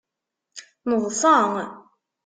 [0.89, 1.37] Neḍṣa.